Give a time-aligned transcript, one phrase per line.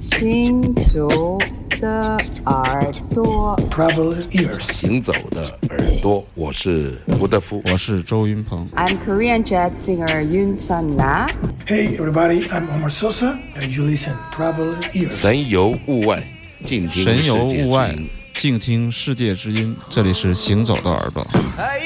[0.00, 1.38] 行走
[1.80, 8.58] 的耳朵，Travel ears，行走的耳朵，我是吴德夫，我是周云鹏。
[8.76, 11.26] I'm Korean jazz singer Yun Sun Na.
[11.66, 15.12] Hey everybody, I'm Omar Sosa, and you listen Travel ears。
[15.12, 16.22] 神游物外，
[16.66, 17.94] 静听神游物外，
[18.34, 19.76] 静听世界之音。
[19.90, 21.24] 这里是行走的耳朵。
[21.56, 21.78] 还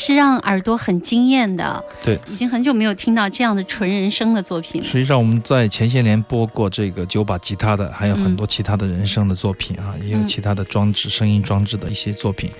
[0.00, 1.84] 是让耳朵很惊艳的。
[2.02, 4.88] 对，已经很久没有听到这样的纯人声的作品了。
[4.88, 12.50] 实际上我们在前些年播过这个九把吉他的，还有很多其他的人声的作品啊，也有嗯其他的装置、声音装置的一些作品。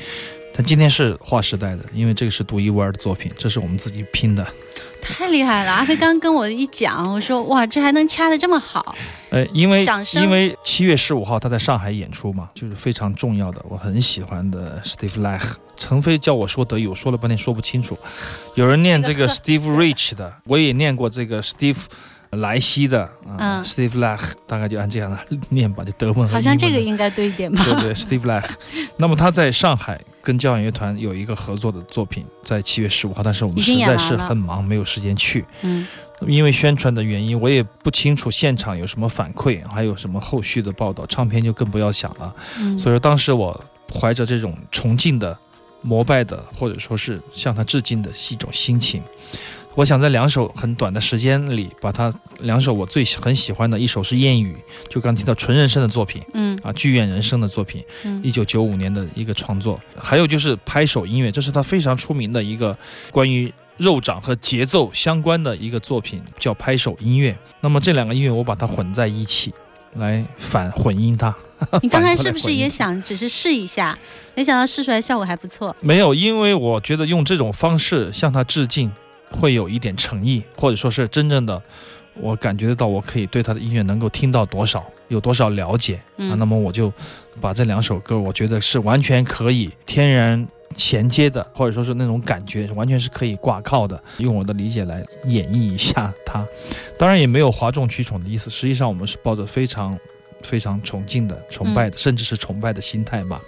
[0.55, 4.47] 但今天是划时代的，因为这个是独一无二的作品，这是我们自己拼的。
[5.01, 5.73] 太厉害了！
[5.73, 8.95] 阿飞刚跟我一讲，我说哇，这还能掐得这么好。
[9.31, 15.55] 呃，因为因为七月十五号他在上海演出嘛，就是非常重要的，我很喜欢的 Steve Lach。
[15.77, 17.99] 陈飞叫我说德语，我说了半天说不清楚。
[18.55, 21.79] 有人念这个 Steve Rich 的，我也念过这个 Steve
[22.31, 25.19] 莱西的啊、嗯 s t e v e Lach，大概就按这样的
[25.51, 27.65] 念吧，就德文和好像这个应该对一点吧？
[27.65, 28.49] 对对，Steve Lach。
[28.97, 35.45] 那么他在上海跟交响乐团有一个合作的作品，在七月十五号，但是我们实在是很忙，没有时间去。
[35.63, 35.87] 嗯
[36.29, 42.35] 因为宣传的原因，我也不清楚现场有什么反馈，还有什么后续的报道，唱片就更不要想了。
[42.59, 43.59] 嗯，所以说，当时我
[43.91, 45.35] 怀着这种崇敬的、
[45.81, 49.03] 膜拜的，或者说是向他致敬的一种心情，
[49.77, 54.57] 我想在两首很短的时间里，把它两首我最喜很喜欢的一首是《谚语》，
[54.93, 62.77] 就刚提到纯人声的作品嗯啊，剧院人生的作品，嗯一九九五年的一个创作，还有就是拍手音乐，这是他非常出名的一个
[63.13, 67.37] 关于肉掌和节奏相关的一个作品，叫拍手音乐。
[67.61, 69.55] 那么这两个音乐我把它混在一起，
[69.95, 71.35] 来反混 音它。
[71.81, 73.97] 你刚才是不是也想只是试一下？
[74.35, 75.75] 没想到试出来效果还不错。
[75.81, 78.91] 没有，因为我觉得用这种方式向他致敬，
[79.31, 81.63] 会有一点诚意，或者说是真正的，
[82.15, 86.03] 我感觉得到我可以对他的音乐能够听到多少，有多少了解、啊。
[86.19, 86.93] 嗯那么我就
[87.41, 90.47] 把这两首歌，我觉得是完全可以天然
[90.77, 94.03] 衔接的，或者说是那种感觉，完全是可以挂靠的。
[94.19, 96.47] 用我的理解来演绎一下它，
[96.99, 98.51] 当然也没有哗众取宠的意思。
[98.51, 99.99] 实际上我们是抱着非常
[100.43, 103.41] 非常崇敬的、崇拜的，甚至是崇拜的心态吧，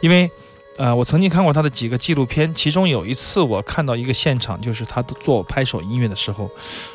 [0.00, 0.30] 因为。
[0.76, 6.50] 呃，我曾经看过他的几个纪录片，其中有一次我看到一个现场，就是他做拍手音乐的时候，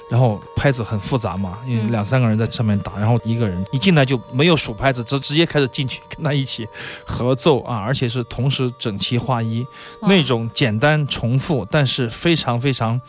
[0.09, 1.91] 然后拍子很复杂嘛，因为嗯。
[1.91, 6.67] 两三个人在上面打，然后一个人一进来就没有数拍子，直直接开始进去跟他一起
[7.05, 9.65] 合奏啊，而且是同时整齐划一，
[10.01, 12.99] 那种简单重复，但是非常非常，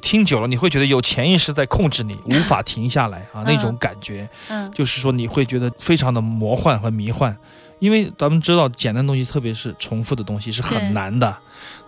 [0.00, 4.28] 听久了你会觉得有潜意识在控制你，无法停下来啊， 那种感觉。
[4.48, 4.70] 嗯。
[4.72, 7.36] 就是说你会觉得非常的魔幻和迷幻，
[7.80, 11.36] 因为咱们知道简单的东西，特别是重复的东西是很难的。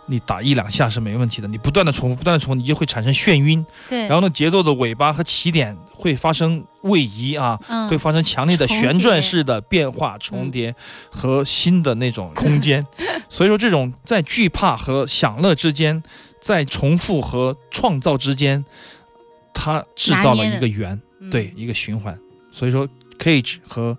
[0.07, 7.89] 你打一两下是没问题的，你不断的重复，不断的重复，你就会产生眩晕，对，然后呢，节奏的尾巴和起点会发生位移啊，嗯。
[7.89, 10.75] 会发生强烈的旋转式的变化、重叠
[11.09, 12.85] 和新的那种空间。
[13.31, 16.03] 所以说，这种在惧怕和享乐之间，
[16.41, 18.65] 在重复和创造之间，
[19.55, 21.31] 它制造了一个圆，嗯。
[21.31, 22.19] 对一个循环。
[22.51, 23.97] 所以说，Cage 和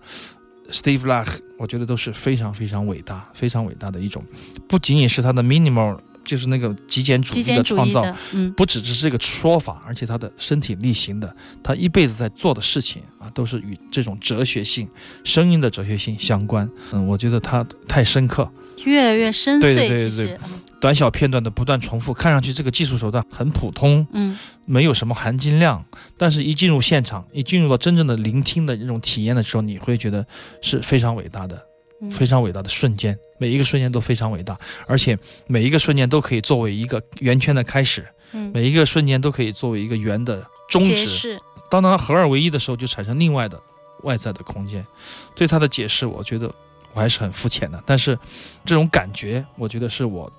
[0.71, 1.27] Steve Lack，
[1.57, 4.23] 我觉得都是非常非常伟大、非常伟大的一种，
[4.67, 14.87] 不仅仅是他的 minimal，就是那个极简主义的创造，嗯不只只是一个说法，而且他的身体力行的，他一辈子在做的事情啊，都是与这种哲学性、
[15.23, 16.69] 声音的哲学性相关。
[16.91, 18.49] 嗯，我觉得他太深刻，
[18.85, 19.61] 越来越深邃。
[19.61, 20.39] 对对对
[20.83, 25.81] 短小片段的不断重复，看上去这个技术手段很普通，嗯没有什么含金量，
[26.17, 30.27] 但是一进入现场，一进入到真正的聆听的那种体验的时候，你会觉得
[30.61, 31.55] 是非常伟大的。
[32.01, 41.39] 嗯非常伟大的瞬间，每一个瞬间都非常伟大，而且每一个瞬间都可以作为一个圆圈的开始，嗯，每一个瞬间都可以作为一个圆的终止。
[41.71, 43.57] 当它合二为一的时候，就产生另外的
[44.01, 44.85] 外在的空间。
[45.33, 46.53] 对它的解释，我觉得
[46.91, 48.19] 我还是很肤浅的，但是
[48.65, 50.29] 这种感觉，我觉得是我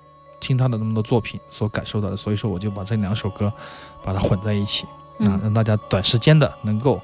[0.40, 3.52] 听他的那么多作品所感受到的，所以说我就把这两首歌
[4.02, 4.84] 把它混在一起，
[5.20, 7.00] 啊，嗯让大家短时间的能够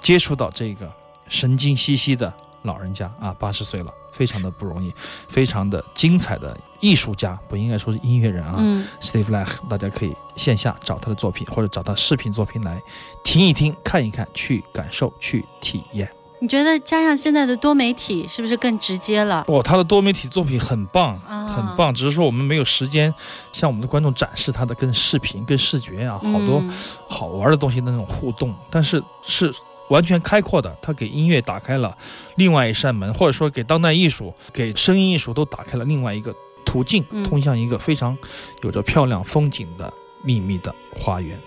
[0.00, 0.90] 接触到这个
[1.28, 4.92] 神经兮兮的老人家啊，八十岁了，非常的不容易，
[5.28, 8.56] 非常的精彩的艺术家，不应该说是音乐人啊。
[8.58, 12.80] 嗯 Steve Lach，大家可以线下找他的作品，或者找他视频作品来
[13.22, 16.08] 听一听、看一看，去感受、去体验。
[16.44, 19.42] 你觉得加上现在的多媒体，是不是更直接了？
[19.48, 23.12] 哦，他的多媒体作品很棒，啊很棒，只是说我们没有时间
[23.50, 26.70] 向我们的观众展示他的跟视频、跟视觉啊，好多嗯
[27.08, 29.50] 好玩的东西的那种互动，但是是
[29.88, 31.96] 完全开阔的，他给音乐打开了
[32.36, 36.36] 另外一扇门，或者说给当代艺术、给声音艺术都打开了另外一个
[36.66, 38.14] 途径，嗯通向一个非常
[38.62, 39.90] 有着漂亮风景的
[40.22, 41.40] 秘密的花园。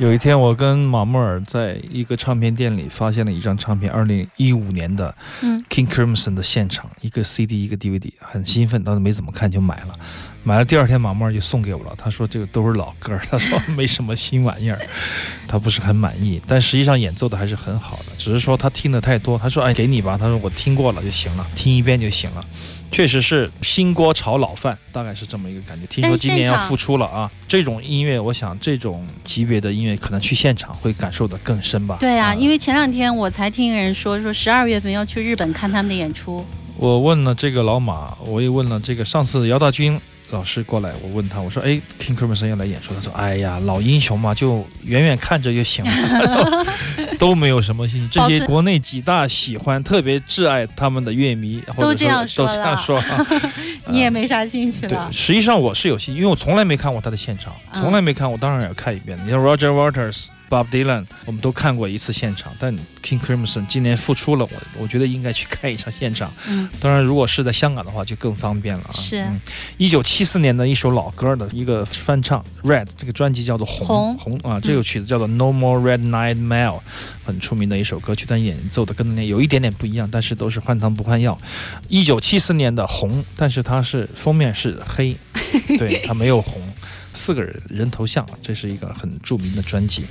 [0.00, 9.94] 有一天，我跟马莫尔在一个唱片店里发现了一张唱片，二零一五年的嗯 King Crimson 的现场，一个 CD 一个 DVD，很兴奋，当时没怎么看就买了。
[10.42, 11.94] 买了第二天，马莫尔就送给我了。
[11.98, 14.78] 他说这个都是老歌儿，他说没什么新玩意儿，
[15.46, 16.40] 他不是很满意。
[16.46, 19.36] 但实际上演奏的还是很好的，只是说他听的太多。
[19.36, 20.16] 他说哎，给你吧。
[20.16, 22.42] 他说我听过了就行了，听一遍就行了。
[22.92, 25.86] 确实是新锅炒老饭，大概是这么一个感觉。
[25.86, 27.30] 听说今年要复出了啊！
[27.48, 31.96] 这种音乐，我想这种级别的音乐，可能去现场会感受的更深吧。
[32.00, 36.44] 对啊，因为为前两天我才听人说，说十二月份要去日本看他们的演出。
[36.76, 46.66] 我问了这个老马，我也问了这个上次姚大军老师过来，我问他，我说，哎，King Crimson 要来演出，他说，哎呀，老英雄嘛，就远远看着就行了，
[47.18, 48.08] 都没有什么兴趣。
[48.10, 53.26] 这些国内几大喜欢、特别挚爱他们的乐迷，或者都这样说说都这样说啊。
[53.90, 55.10] 你也没啥兴趣对了，。
[55.12, 59.18] 实际上我是有兴趣，因为我从来没看过他的现场，嗯从来没看过，当然要看一遍。
[59.24, 66.30] 你像 Roger Waters、Bob Dylan，我们都看过一次现场，但 King Crimson 今年复出了，我我觉得应该去看一场现场。
[66.48, 68.92] 嗯，当然，如果是在香港的话，就更方便了啊。
[68.92, 69.24] 是
[69.78, 76.80] 一九七四年的一首老歌的一个翻唱，Red 这个专辑叫做红红啊，这首曲子叫做 No More Red Night Mail，
[77.24, 81.38] 很出名的一首歌曲，但演奏的跟那有一点点不一样，但是都是换汤不换药。
[81.88, 85.16] 一九七四年的红，但是它是封面是黑，
[85.78, 86.60] 对，它没有红。
[87.14, 90.04] 四个人人头像，这是一个很著名的专辑。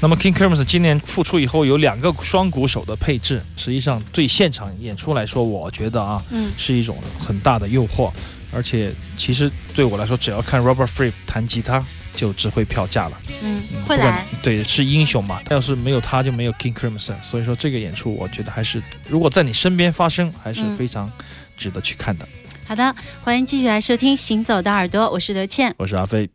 [0.00, 8.12] 那么 King Crimson 今年复出以后有两个双鼓手的配置，实际上对现场演出来说，我觉得啊，嗯是一种很大的诱惑。
[8.50, 11.84] 而且其实对我来说，只要看 Robert Fripp 弹吉他，
[12.14, 13.20] 就值回票价了。
[13.42, 14.26] 嗯，嗯不管会来。
[14.42, 15.42] 对，是英雄嘛。
[15.50, 17.22] 要是没有他，就没有 King Crimson。
[17.22, 21.12] 所以说这个演出，我觉得还是如果在你身边发生，还是嗯非常
[21.58, 22.26] 值得去看的。
[22.68, 25.74] 好的，欢迎继续来收听《行走的耳朵》，我是刘倩。
[25.78, 26.28] 我是阿飞。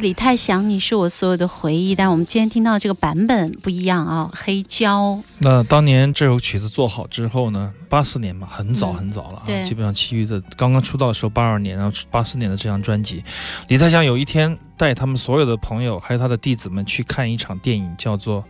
[0.00, 1.94] 李泰祥，你是我所有的回忆。
[1.94, 5.18] 但我们今天听到这个版本不一样啊，黑胶。
[5.38, 9.42] 那当年这首曲子做好之后呢，八四年嘛，很早嗯很早了啊。
[9.46, 13.22] 对基本上其余的刚刚出道的时候，八二年，然后八四年的这张专辑，
[13.68, 18.42] 李泰祥有一天带他们所有的朋友还有他的弟子们去看一场电影，叫做《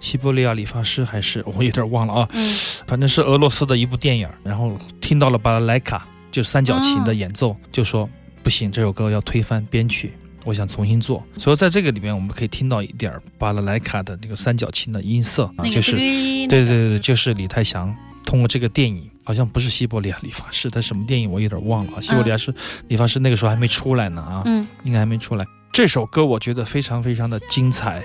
[0.00, 4.26] 西伯利亚理发师》，还是我有点忘了啊，嗯反正是俄罗斯的一部电影。
[4.42, 8.08] 然后听到了巴拉莱卡，就是三角琴的演奏，就说
[8.42, 10.14] 不行，这首歌要推翻编曲。
[10.44, 22.00] 我想重新做，所以在这个里面我们可以听到一点儿巴拉莱卡的那个三角琴的音色啊，就是对对对就是李泰祥通过这个电影，好像不是西伯利亚理发师，他什么电影我有点忘了啊。
[22.00, 22.54] 西伯利亚是
[22.88, 25.44] 理发师那个时候还没出来呢啊，嗯应该还没出来。
[25.72, 28.02] 这首歌我觉得非常非常的精彩，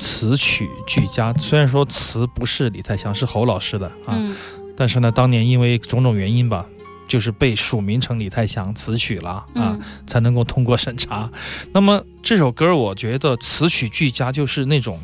[0.00, 1.32] 词曲俱佳。
[1.34, 4.34] 虽然说词不是李泰祥，是侯老师的啊，嗯
[4.76, 6.66] 但是呢，当年因为种种原因吧，
[7.12, 9.44] 就是被署名成李泰祥词曲了啊。
[9.54, 11.30] 嗯才能够通过审查。
[11.74, 14.98] 那么这首歌，我觉得词曲俱佳，就是那种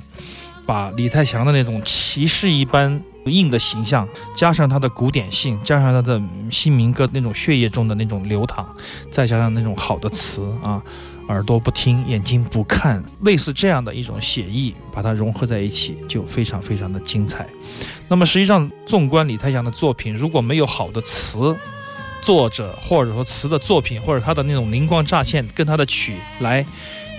[0.65, 8.67] 把李泰祥的那种骑士一般硬的形象，加上他的古典性，加上他的新民歌那种血液中的那种流淌，
[9.11, 10.83] 再加上那种好的词啊。
[11.29, 17.47] 耳朵不听，眼睛不看，类似这样的一种写意，把它融合在一起，就非常非常的精彩。
[18.09, 21.55] 那么实际上，纵观李泰祥的作品，如果没有好的词，
[22.23, 26.65] 作者或者说词的作品，或者他的那种灵光乍现，跟他的曲来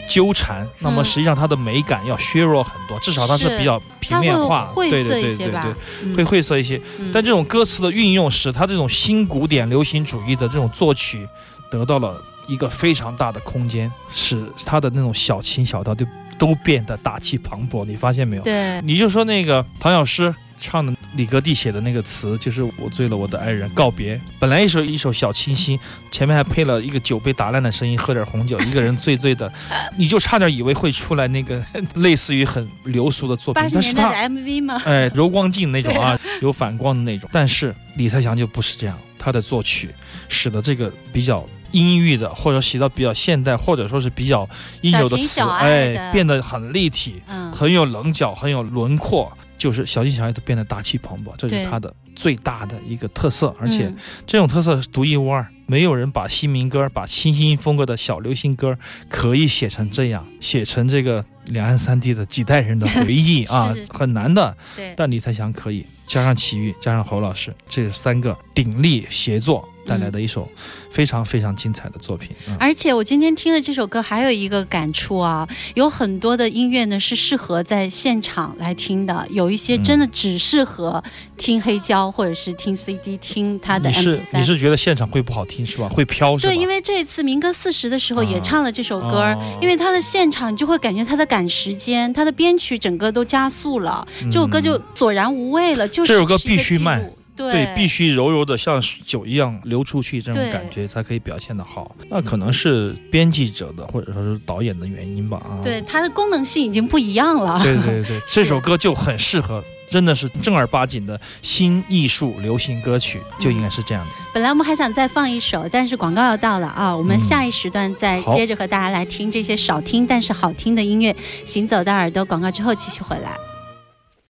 [0.08, 6.82] 纠缠，那么嗯实际上它的美感要削弱很多，至少它是是比较平面化，对对对对对，嗯会晦涩一些。
[7.00, 11.28] 嗯但这种歌词的运用，使他这种新古典流行主义的这种作曲
[11.70, 16.04] 得到了一个非常大的空间，使他的那种小情小调就
[16.40, 17.86] 都变得大气磅礴。
[17.86, 18.42] 你发现没有？
[18.42, 24.20] 对，你就说那个唐小诗唱的李格弟写的那个词，就是我醉了我的爱人告别。
[24.38, 25.80] 本来一首一首小清新，
[26.12, 29.52] 前面还配了一个酒杯打烂的声音，喝点红酒，一个人醉醉的，
[29.98, 31.64] 你就差点以为会出来那个
[31.96, 34.82] 类似于很流俗的作品八，十但是他年代的 MV 吗？
[34.86, 37.30] 哎，柔光镜那种啊，有反光的那种。
[37.32, 39.90] 但是李泰祥就不是这样，他的作曲
[40.28, 44.48] 使得这个比较阴郁的，或者写到比较现代，或者说是比较
[44.82, 49.32] 阴柔的词，小小的哎，变得很立体，嗯，很有棱角，很有轮廓。
[49.60, 51.60] 就是小情小爱都变得大气磅礴，这对。
[51.60, 53.96] 是他的最大的一个特色，而且嗯。
[54.26, 58.76] 这种特色是独一无二，没有人把新民歌、把清新风格的小流行歌
[59.08, 64.56] 可以写成这样，写成这个两岸三地的几代人的回忆 啊是，很难的。
[64.76, 70.48] 对，但李泰祥可以加上齐豫，加上侯老师，这三个鼎力协作带来的一首
[70.92, 72.30] 非常非常精彩的作品。
[72.48, 81.04] 嗯而且我今天听了这首歌，还有一个感触啊，有很多的音乐呢是适合在现场来听的，有一些真的只适合
[81.38, 84.46] 听黑胶或者是听 CD 听它的你是三你。
[84.46, 85.90] 是觉得现场会不好听是吧？
[85.90, 86.54] 会飘是吧？
[86.54, 101.96] 对，因为这次民歌四十的时候也啊唱了这首歌，哦因为他的现场你就会感觉他在赶时间，他的编曲整个都加速了，这首歌就索然无味了，就是嗯这首歌必须慢记录，对对，必须柔柔的像酒一样流出去，这种感觉才可以表现的好。
[102.10, 105.60] 那可能是编辑者的或者说是导演的原因吧啊。
[105.64, 107.60] 对它的功能性已经不一样了。
[107.64, 114.12] 对对对， 这首歌就很适合，真的是正儿八经的新艺术流行歌曲，就应该是这样的。
[114.34, 121.16] 本来我们还想再放一首，但是广告要到了啊，我们嗯下一时段再接着和大家来听这些少听但是好听的音乐。
[121.46, 123.49] 行走的耳朵，广告之后继续回来。